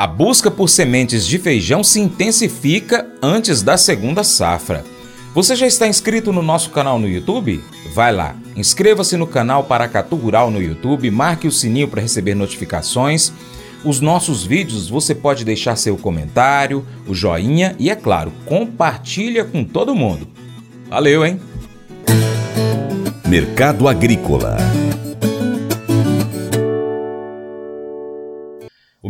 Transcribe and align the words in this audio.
A 0.00 0.06
busca 0.06 0.50
por 0.50 0.70
sementes 0.70 1.26
de 1.26 1.38
feijão 1.38 1.84
se 1.84 2.00
intensifica 2.00 3.06
antes 3.20 3.62
da 3.62 3.76
segunda 3.76 4.24
safra. 4.24 4.82
Você 5.34 5.54
já 5.54 5.66
está 5.66 5.86
inscrito 5.86 6.32
no 6.32 6.40
nosso 6.40 6.70
canal 6.70 6.98
no 6.98 7.06
YouTube? 7.06 7.62
Vai 7.92 8.10
lá, 8.10 8.34
inscreva-se 8.56 9.18
no 9.18 9.26
canal 9.26 9.64
Paracatu 9.64 10.16
Rural 10.16 10.50
no 10.50 10.58
YouTube, 10.58 11.10
marque 11.10 11.46
o 11.46 11.52
sininho 11.52 11.86
para 11.86 12.00
receber 12.00 12.34
notificações. 12.34 13.30
Os 13.84 14.00
nossos 14.00 14.42
vídeos 14.42 14.88
você 14.88 15.14
pode 15.14 15.44
deixar 15.44 15.76
seu 15.76 15.98
comentário, 15.98 16.82
o 17.06 17.14
joinha 17.14 17.76
e, 17.78 17.90
é 17.90 17.94
claro, 17.94 18.32
compartilha 18.46 19.44
com 19.44 19.62
todo 19.62 19.94
mundo. 19.94 20.26
Valeu, 20.88 21.26
hein? 21.26 21.38
Mercado 23.26 23.86
Agrícola 23.86 24.56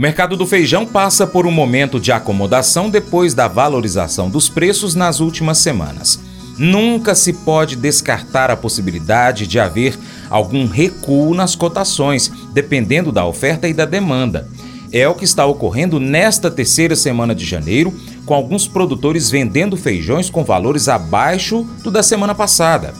mercado 0.00 0.34
do 0.34 0.46
feijão 0.46 0.86
passa 0.86 1.26
por 1.26 1.46
um 1.46 1.50
momento 1.50 2.00
de 2.00 2.10
acomodação 2.10 2.88
depois 2.88 3.34
da 3.34 3.46
valorização 3.46 4.30
dos 4.30 4.48
preços 4.48 4.94
nas 4.94 5.20
últimas 5.20 5.58
semanas. 5.58 6.18
Nunca 6.56 7.14
se 7.14 7.34
pode 7.34 7.76
descartar 7.76 8.50
a 8.50 8.56
possibilidade 8.56 9.46
de 9.46 9.60
haver 9.60 9.98
algum 10.30 10.66
recuo 10.66 11.34
nas 11.34 11.54
cotações, 11.54 12.32
dependendo 12.50 13.12
da 13.12 13.26
oferta 13.26 13.68
e 13.68 13.74
da 13.74 13.84
demanda. 13.84 14.48
É 14.90 15.06
o 15.06 15.14
que 15.14 15.24
está 15.24 15.44
ocorrendo 15.44 16.00
nesta 16.00 16.50
terceira 16.50 16.96
semana 16.96 17.34
de 17.34 17.44
janeiro, 17.44 17.92
com 18.24 18.32
alguns 18.32 18.66
produtores 18.66 19.30
vendendo 19.30 19.76
feijões 19.76 20.30
com 20.30 20.44
valores 20.44 20.88
abaixo 20.88 21.62
do 21.82 21.90
da 21.90 22.02
semana 22.02 22.34
passada. 22.34 22.94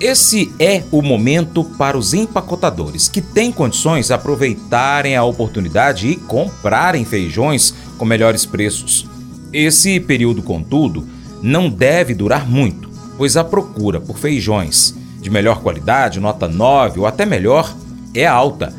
Esse 0.00 0.52
é 0.58 0.82
o 0.90 1.00
momento 1.00 1.62
para 1.62 1.96
os 1.96 2.12
empacotadores 2.12 3.08
que 3.08 3.20
têm 3.20 3.52
condições 3.52 4.10
aproveitarem 4.10 5.16
a 5.16 5.24
oportunidade 5.24 6.08
e 6.08 6.16
comprarem 6.16 7.04
feijões 7.04 7.72
com 7.96 8.04
melhores 8.04 8.44
preços. 8.44 9.06
Esse 9.52 10.00
período, 10.00 10.42
contudo, 10.42 11.06
não 11.40 11.70
deve 11.70 12.12
durar 12.12 12.48
muito, 12.48 12.90
pois 13.16 13.36
a 13.36 13.44
procura 13.44 14.00
por 14.00 14.18
feijões 14.18 14.94
de 15.20 15.30
melhor 15.30 15.62
qualidade, 15.62 16.20
nota 16.20 16.48
9 16.48 17.00
ou 17.00 17.06
até 17.06 17.24
melhor, 17.24 17.74
é 18.12 18.26
alta. 18.26 18.74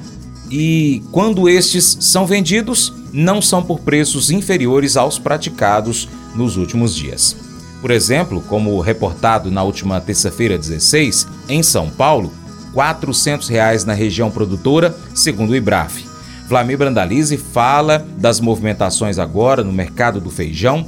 E 0.52 1.02
quando 1.12 1.50
estes 1.50 1.98
são 2.02 2.28
vendidos, 2.28 2.94
não 3.12 3.42
são 3.42 3.64
por 3.64 3.80
preços 3.80 4.30
inferiores 4.30 4.98
aos 4.98 5.18
praticados 5.18 6.10
nos 6.36 6.58
últimos 6.58 6.94
dias. 6.94 7.45
Por 7.86 7.92
exemplo, 7.92 8.42
como 8.42 8.82
reportado 8.82 9.52
na 9.52 9.62
última 9.62 10.02
terça-feira 10.02 10.58
16, 10.58 11.28
em 11.48 11.62
São 11.62 11.88
Paulo, 11.88 12.34
400 12.74 13.48
reais 13.48 13.86
na 13.86 13.94
região 13.94 14.32
produtora, 14.32 14.98
segundo 15.14 15.52
o 15.52 15.56
IBRAF. 15.56 16.04
Vlamir 16.50 16.80
Brandalize 16.80 17.38
fala 17.38 18.04
das 18.18 18.40
movimentações 18.40 19.20
agora 19.20 19.64
no 19.64 19.72
mercado 19.72 20.20
do 20.20 20.32
feijão, 20.32 20.84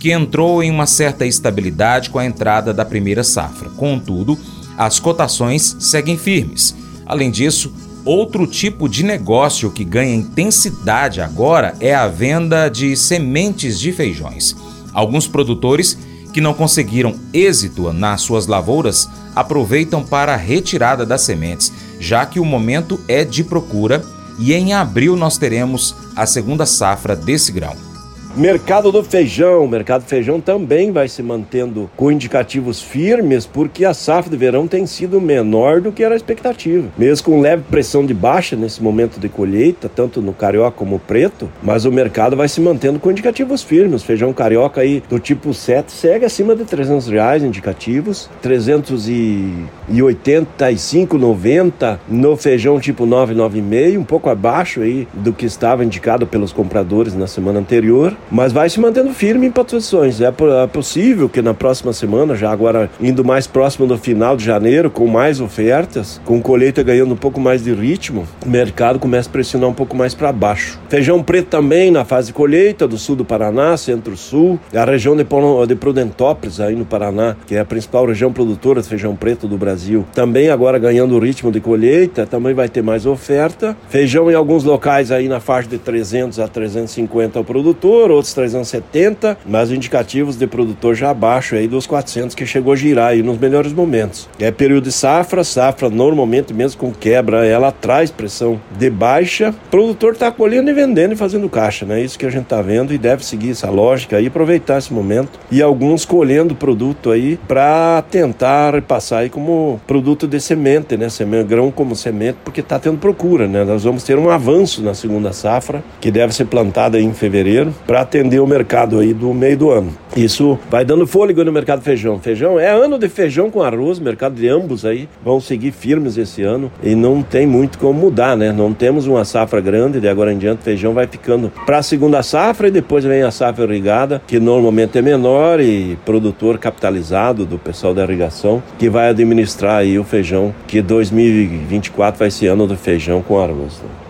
que 0.00 0.10
entrou 0.10 0.60
em 0.60 0.72
uma 0.72 0.86
certa 0.86 1.24
estabilidade 1.24 2.10
com 2.10 2.18
a 2.18 2.26
entrada 2.26 2.74
da 2.74 2.84
primeira 2.84 3.22
safra. 3.22 3.70
Contudo, 3.70 4.36
as 4.76 4.98
cotações 4.98 5.76
seguem 5.78 6.18
firmes. 6.18 6.74
Além 7.06 7.30
disso, 7.30 7.72
outro 8.04 8.44
tipo 8.44 8.88
de 8.88 9.04
negócio 9.04 9.70
que 9.70 9.84
ganha 9.84 10.16
intensidade 10.16 11.20
agora 11.20 11.76
é 11.78 11.94
a 11.94 12.08
venda 12.08 12.68
de 12.68 12.96
sementes 12.96 13.78
de 13.78 13.92
feijões. 13.92 14.56
Alguns 14.92 15.28
produtores 15.28 15.96
que 16.32 16.40
não 16.40 16.54
conseguiram 16.54 17.14
êxito 17.32 17.92
nas 17.92 18.22
suas 18.22 18.46
lavouras 18.46 19.08
aproveitam 19.34 20.02
para 20.02 20.34
a 20.34 20.36
retirada 20.36 21.04
das 21.04 21.22
sementes, 21.22 21.72
já 21.98 22.24
que 22.24 22.40
o 22.40 22.44
momento 22.44 23.00
é 23.06 23.24
de 23.24 23.44
procura 23.44 24.04
e 24.38 24.54
em 24.54 24.72
abril 24.72 25.16
nós 25.16 25.36
teremos 25.36 25.94
a 26.16 26.24
segunda 26.26 26.64
safra 26.64 27.14
desse 27.14 27.52
grão. 27.52 27.89
Mercado 28.36 28.92
do 28.92 29.02
feijão. 29.02 29.64
O 29.64 29.68
mercado 29.68 30.02
do 30.02 30.08
feijão 30.08 30.40
também 30.40 30.92
vai 30.92 31.08
se 31.08 31.20
mantendo 31.20 31.90
com 31.96 32.12
indicativos 32.12 32.80
firmes, 32.80 33.44
porque 33.44 33.84
a 33.84 33.92
safra 33.92 34.30
de 34.30 34.36
verão 34.36 34.68
tem 34.68 34.86
sido 34.86 35.20
menor 35.20 35.80
do 35.80 35.90
que 35.90 36.04
era 36.04 36.14
a 36.14 36.16
expectativa. 36.16 36.86
Mesmo 36.96 37.24
com 37.24 37.40
leve 37.40 37.64
pressão 37.68 38.06
de 38.06 38.14
baixa 38.14 38.54
nesse 38.54 38.80
momento 38.80 39.18
de 39.18 39.28
colheita, 39.28 39.88
tanto 39.88 40.22
no 40.22 40.32
carioca 40.32 40.76
como 40.76 41.00
preto, 41.00 41.50
mas 41.60 41.84
o 41.84 41.90
mercado 41.90 42.36
vai 42.36 42.48
se 42.48 42.60
mantendo 42.60 43.00
com 43.00 43.10
indicativos 43.10 43.64
firmes. 43.64 44.04
Feijão 44.04 44.32
carioca 44.32 44.80
aí 44.80 45.02
do 45.08 45.18
tipo 45.18 45.52
7 45.52 45.90
segue 45.90 46.24
acima 46.24 46.54
de 46.54 46.64
300 46.64 47.08
reais 47.08 47.42
indicativos, 47.42 48.30
385, 48.40 51.18
90 51.18 52.00
no 52.08 52.36
feijão 52.36 52.78
tipo 52.78 53.04
996, 53.04 53.96
um 53.96 54.04
pouco 54.04 54.30
abaixo 54.30 54.82
aí 54.82 55.08
do 55.12 55.32
que 55.32 55.46
estava 55.46 55.84
indicado 55.84 56.28
pelos 56.28 56.52
compradores 56.52 57.16
na 57.16 57.26
semana 57.26 57.58
anterior 57.58 58.16
mas 58.30 58.52
vai 58.52 58.68
se 58.68 58.80
mantendo 58.80 59.12
firme 59.12 59.46
em 59.46 59.50
posições. 59.50 60.20
É, 60.20 60.26
é 60.62 60.66
possível 60.66 61.28
que 61.28 61.42
na 61.42 61.54
próxima 61.54 61.92
semana, 61.92 62.34
já 62.34 62.50
agora 62.50 62.90
indo 63.00 63.24
mais 63.24 63.46
próximo 63.46 63.86
do 63.86 63.96
final 63.98 64.36
de 64.36 64.44
janeiro, 64.44 64.90
com 64.90 65.06
mais 65.06 65.40
ofertas, 65.40 66.20
com 66.24 66.40
colheita 66.40 66.82
ganhando 66.82 67.12
um 67.12 67.16
pouco 67.16 67.40
mais 67.40 67.62
de 67.62 67.72
ritmo, 67.72 68.26
o 68.44 68.48
mercado 68.48 68.98
começa 68.98 69.28
a 69.28 69.32
pressionar 69.32 69.68
um 69.68 69.74
pouco 69.74 69.96
mais 69.96 70.14
para 70.14 70.32
baixo. 70.32 70.78
Feijão 70.88 71.22
preto 71.22 71.48
também 71.48 71.90
na 71.90 72.04
fase 72.04 72.28
de 72.28 72.32
colheita 72.32 72.86
do 72.86 72.98
sul 72.98 73.16
do 73.16 73.24
Paraná, 73.24 73.76
centro-sul, 73.76 74.58
a 74.74 74.84
região 74.84 75.16
de 75.16 75.74
Prudentópolis, 75.74 76.60
aí 76.60 76.74
no 76.74 76.84
Paraná, 76.84 77.36
que 77.46 77.54
é 77.54 77.60
a 77.60 77.64
principal 77.64 78.06
região 78.06 78.32
produtora 78.32 78.80
de 78.80 78.88
feijão 78.88 79.14
preto 79.14 79.46
do 79.46 79.56
Brasil, 79.56 80.04
também 80.14 80.50
agora 80.50 80.78
ganhando 80.78 81.16
o 81.16 81.18
ritmo 81.18 81.50
de 81.52 81.60
colheita, 81.60 82.26
também 82.26 82.54
vai 82.54 82.68
ter 82.68 82.82
mais 82.82 83.06
oferta. 83.06 83.76
Feijão 83.88 84.30
em 84.30 84.34
alguns 84.34 84.64
locais 84.64 85.10
aí 85.10 85.28
na 85.28 85.40
faixa 85.40 85.68
de 85.68 85.78
300 85.78 86.38
a 86.38 86.48
350 86.48 87.38
ao 87.38 87.44
produtor, 87.44 88.09
outros 88.10 88.34
370, 88.34 89.38
mas 89.46 89.70
indicativos 89.70 90.36
de 90.36 90.46
produtor 90.46 90.94
já 90.94 91.10
abaixo 91.10 91.54
aí 91.54 91.66
dos 91.66 91.86
400 91.86 92.34
que 92.34 92.46
chegou 92.46 92.72
a 92.72 92.76
girar 92.76 93.08
aí 93.08 93.22
nos 93.22 93.38
melhores 93.38 93.72
momentos. 93.72 94.28
É 94.38 94.50
período 94.50 94.84
de 94.84 94.92
safra, 94.92 95.44
safra 95.44 95.88
normalmente 95.88 96.52
mesmo 96.52 96.80
com 96.80 96.92
quebra, 96.92 97.44
ela 97.46 97.72
traz 97.72 98.10
pressão 98.10 98.60
de 98.78 98.90
baixa. 98.90 99.50
O 99.50 99.70
produtor 99.70 100.12
está 100.12 100.30
colhendo 100.30 100.70
e 100.70 100.72
vendendo 100.72 101.12
e 101.12 101.16
fazendo 101.16 101.48
caixa, 101.48 101.84
né? 101.86 102.00
Isso 102.02 102.18
que 102.18 102.26
a 102.26 102.30
gente 102.30 102.44
está 102.44 102.60
vendo 102.62 102.92
e 102.92 102.98
deve 102.98 103.24
seguir 103.24 103.50
essa 103.50 103.70
lógica 103.70 104.16
aí, 104.16 104.26
aproveitar 104.26 104.78
esse 104.78 104.92
momento. 104.92 105.38
E 105.50 105.62
alguns 105.62 106.04
colhendo 106.04 106.54
produto 106.54 107.10
aí 107.10 107.38
para 107.48 108.02
tentar 108.10 108.80
passar 108.82 109.18
aí 109.18 109.30
como 109.30 109.80
produto 109.86 110.26
de 110.26 110.40
semente, 110.40 110.96
né? 110.96 111.08
Semente, 111.08 111.48
grão 111.48 111.70
como 111.70 111.94
semente, 111.94 112.38
porque 112.44 112.60
está 112.60 112.78
tendo 112.78 112.98
procura, 112.98 113.46
né? 113.46 113.64
Nós 113.64 113.84
vamos 113.84 114.02
ter 114.02 114.18
um 114.18 114.30
avanço 114.30 114.82
na 114.82 114.94
segunda 114.94 115.32
safra, 115.32 115.82
que 116.00 116.10
deve 116.10 116.34
ser 116.34 116.46
plantada 116.46 117.00
em 117.00 117.12
fevereiro, 117.12 117.74
para 117.86 117.99
atender 118.00 118.40
o 118.40 118.46
mercado 118.46 118.98
aí 118.98 119.12
do 119.12 119.32
meio 119.32 119.56
do 119.56 119.70
ano. 119.70 119.92
Isso 120.16 120.58
vai 120.68 120.84
dando 120.84 121.06
fôlego 121.06 121.44
no 121.44 121.52
mercado 121.52 121.82
feijão. 121.82 122.18
Feijão 122.18 122.58
é 122.58 122.68
ano 122.68 122.98
de 122.98 123.08
feijão 123.08 123.50
com 123.50 123.62
arroz, 123.62 123.98
mercado 123.98 124.34
de 124.34 124.48
ambos 124.48 124.84
aí 124.84 125.08
vão 125.24 125.40
seguir 125.40 125.70
firmes 125.70 126.16
esse 126.16 126.42
ano 126.42 126.70
e 126.82 126.94
não 126.94 127.22
tem 127.22 127.46
muito 127.46 127.78
como 127.78 128.00
mudar, 128.00 128.36
né? 128.36 128.52
Não 128.52 128.72
temos 128.72 129.06
uma 129.06 129.24
safra 129.24 129.60
grande, 129.60 130.00
de 130.00 130.08
agora 130.08 130.32
em 130.32 130.38
diante 130.38 130.64
feijão 130.64 130.92
vai 130.92 131.06
ficando 131.06 131.52
para 131.64 131.78
a 131.78 131.82
segunda 131.82 132.22
safra 132.22 132.68
e 132.68 132.70
depois 132.70 133.04
vem 133.04 133.22
a 133.22 133.30
safra 133.30 133.64
irrigada, 133.64 134.20
que 134.26 134.40
normalmente 134.40 134.98
é 134.98 135.02
menor 135.02 135.60
e 135.60 135.96
produtor 136.04 136.58
capitalizado 136.58 137.46
do 137.46 137.58
pessoal 137.58 137.94
da 137.94 138.02
irrigação 138.02 138.62
que 138.78 138.88
vai 138.88 139.08
administrar 139.08 139.76
aí 139.76 139.98
o 139.98 140.04
feijão, 140.04 140.54
que 140.66 140.82
2024 140.82 142.18
vai 142.18 142.30
ser 142.30 142.48
ano 142.48 142.66
do 142.66 142.76
feijão 142.76 143.22
com 143.22 143.38
arroz. 143.38 143.80
Né? 143.82 144.09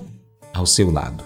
ao 0.52 0.66
seu 0.66 0.90
lado. 0.90 1.24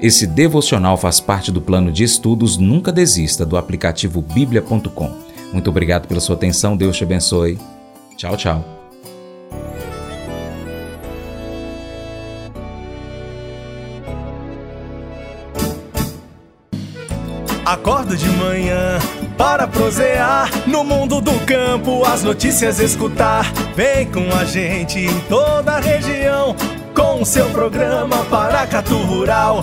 Esse 0.00 0.26
devocional 0.26 0.96
faz 0.96 1.20
parte 1.20 1.52
do 1.52 1.60
plano 1.60 1.92
de 1.92 2.04
estudos 2.04 2.56
Nunca 2.56 2.90
Desista 2.90 3.44
do 3.44 3.56
aplicativo 3.56 4.22
bíblia.com. 4.22 5.10
Muito 5.52 5.68
obrigado 5.68 6.08
pela 6.08 6.20
sua 6.20 6.36
atenção, 6.36 6.76
Deus 6.76 6.96
te 6.96 7.04
abençoe. 7.04 7.58
Tchau, 8.20 8.36
tchau. 8.36 8.64
Acordo 17.64 18.14
de 18.14 18.28
manhã 18.28 18.98
para 19.38 19.66
prosear 19.66 20.50
no 20.66 20.84
mundo 20.84 21.22
do 21.22 21.32
campo, 21.46 22.04
as 22.04 22.22
notícias 22.22 22.78
escutar. 22.78 23.50
Vem 23.74 24.04
com 24.12 24.28
a 24.38 24.44
gente 24.44 24.98
em 24.98 25.20
toda 25.20 25.76
a 25.76 25.80
região 25.80 26.54
com 26.94 27.22
o 27.22 27.24
seu 27.24 27.48
programa 27.48 28.18
Paracatu 28.26 28.98
Rural. 28.98 29.62